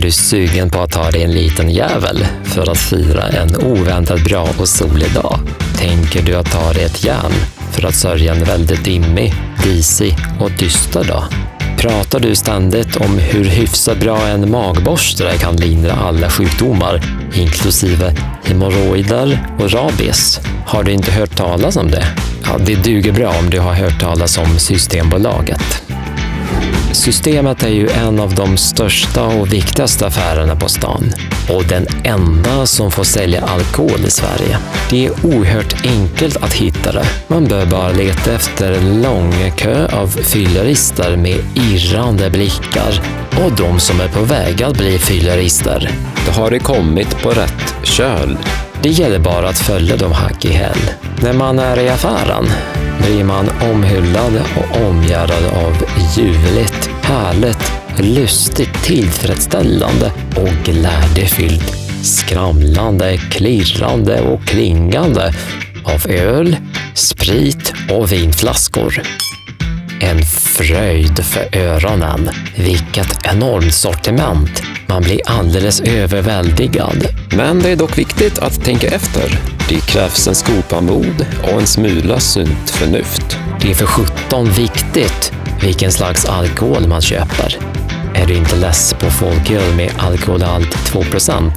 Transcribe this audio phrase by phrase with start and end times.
[0.00, 4.48] du sugen på att ta dig en liten jävel för att fira en oväntat bra
[4.58, 5.38] och solig dag?
[5.76, 7.32] Tänker du att ta dig ett järn
[7.72, 9.34] för att sörja en väldigt dimmig,
[9.64, 11.24] disig och dyster dag?
[11.78, 17.00] Pratar du ständigt om hur hyfsat bra en magborste kan lindra alla sjukdomar,
[17.34, 18.14] inklusive
[18.44, 20.40] hemorrojder och rabies?
[20.66, 22.04] Har du inte hört talas om det?
[22.44, 25.82] Ja, det duger bra om du har hört talas om Systembolaget.
[26.92, 31.12] Systemet är ju en av de största och viktigaste affärerna på stan
[31.48, 34.58] och den enda som får sälja alkohol i Sverige.
[34.90, 37.04] Det är oerhört enkelt att hitta det.
[37.28, 43.00] Man bör bara leta efter en lång kö av fyllerister med irrande blickar
[43.44, 45.90] och de som är på väg att bli fyllerister.
[46.26, 48.38] Då har du kommit på rätt köl.
[48.82, 50.90] Det gäller bara att följa dem hack i häl.
[51.22, 52.46] När man är i affären
[53.06, 55.84] blir man omhullad och omgärdad av
[56.16, 65.34] ljuvligt, härligt, lustigt, tillfredsställande och glädjefyllt, skramlande, klirrande och klingande
[65.84, 66.56] av öl,
[66.94, 69.02] sprit och vinflaskor.
[70.00, 72.30] En fröjd för öronen.
[72.56, 74.62] Vilket enormt sortiment!
[74.86, 77.06] Man blir alldeles överväldigad.
[77.36, 79.38] Men det är dock viktigt att tänka efter.
[79.68, 83.38] Det krävs en skopa mod och en smula sunt förnuft.
[83.60, 87.56] Det är för sjutton viktigt vilken slags alkohol man köper.
[88.14, 91.50] Är du inte less på folköl med alkoholhalt 2%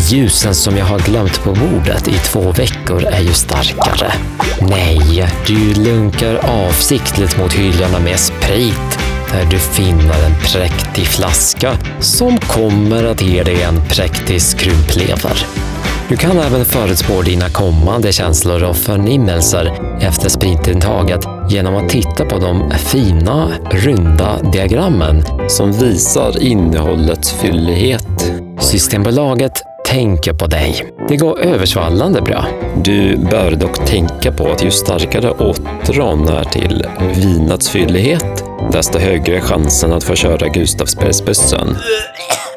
[0.00, 4.12] Ljusen som jag har glömt på bordet i två veckor är ju starkare.
[4.60, 8.98] Nej, du lunkar avsiktligt mot hyllorna med sprit
[9.32, 15.46] där du finner en präktig flaska som kommer att ge dig en präktig skrumplever.
[16.08, 22.38] Du kan även förutspå dina kommande känslor och förnimmelser efter spritintaget genom att titta på
[22.38, 28.32] de fina, runda diagrammen som visar innehållets fyllighet.
[28.60, 29.52] Systembolaget
[29.86, 30.92] tänker på dig.
[31.08, 32.46] Det går översvallande bra.
[32.76, 39.36] Du bör dock tänka på att ju starkare åtrån är till vinets fyllighet, desto högre
[39.36, 41.76] är chansen att få köra Gustavsbergsbussen.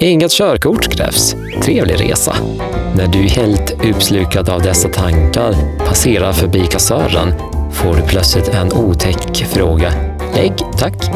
[0.00, 1.36] Inget körkort krävs.
[1.62, 2.34] Trevlig resa.
[2.96, 5.54] När du helt uppslukad av dessa tankar
[5.86, 7.34] passerar förbi kassören
[7.72, 9.92] får du plötsligt en otäck fråga.
[10.34, 11.10] Ägg, tack.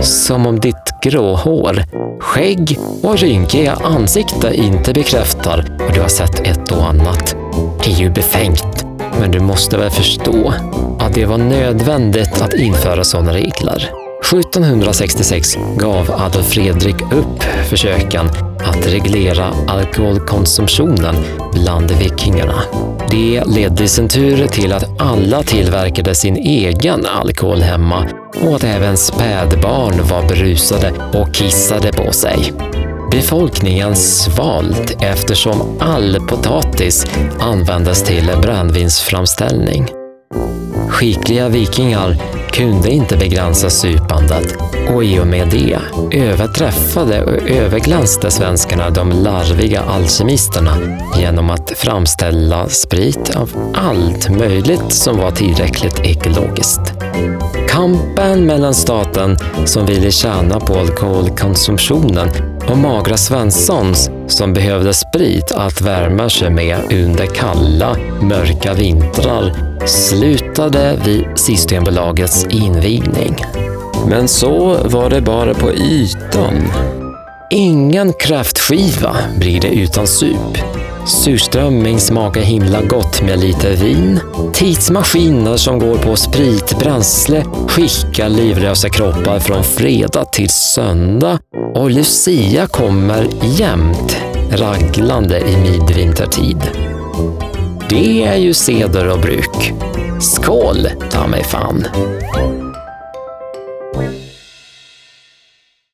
[0.00, 1.82] Som om ditt grå hår,
[2.20, 7.36] skägg och rynkiga ansikte inte bekräftar vad du har sett ett och annat.
[7.84, 8.86] Det är ju befängt.
[9.20, 10.54] Men du måste väl förstå
[10.98, 14.09] att det var nödvändigt att införa sådana regler.
[14.32, 18.26] 1766 gav Adolf Fredrik upp försöken
[18.58, 21.16] att reglera alkoholkonsumtionen
[21.52, 22.62] bland vikingarna.
[23.10, 28.08] Det ledde i sin tur till att alla tillverkade sin egen alkohol hemma
[28.42, 32.52] och att även spädbarn var berusade och kissade på sig.
[33.10, 37.06] Befolkningen svalt eftersom all potatis
[37.40, 39.86] användes till brännvinsframställning.
[40.88, 42.16] Skickliga vikingar
[42.52, 44.56] kunde inte begränsa supandet
[44.94, 45.78] och i och med det
[46.12, 50.76] överträffade och överglänste svenskarna de larviga alkemisterna
[51.18, 57.09] genom att framställa sprit av allt möjligt som var tillräckligt ekologiskt.
[57.70, 62.28] Kampen mellan staten som ville tjäna på alkoholkonsumtionen
[62.68, 69.52] och magra Svenssons som behövde sprit att värma sig med under kalla, mörka vintrar
[69.86, 73.36] slutade vid Systembolagets invigning.
[74.08, 76.62] Men så var det bara på ytan.
[77.52, 80.58] Ingen kräftskiva blir det utan sup.
[81.06, 84.20] Surströmming smakar himla gott med lite vin.
[84.54, 91.38] Tidsmaskiner som går på spritbränsle skickar livlösa kroppar från fredag till söndag.
[91.74, 94.16] Och Lucia kommer jämt
[94.52, 96.70] raglande i midvintertid.
[97.88, 99.72] Det är ju seder och bruk.
[100.20, 101.86] Skål, ta mig fan!